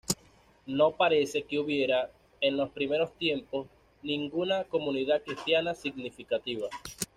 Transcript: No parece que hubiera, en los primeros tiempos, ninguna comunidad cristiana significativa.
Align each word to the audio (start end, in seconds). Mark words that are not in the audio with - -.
No 0.65 0.93
parece 0.97 1.43
que 1.43 1.59
hubiera, 1.59 2.09
en 2.39 2.57
los 2.57 2.71
primeros 2.71 3.15
tiempos, 3.19 3.67
ninguna 4.01 4.63
comunidad 4.63 5.21
cristiana 5.21 5.75
significativa. 5.75 6.69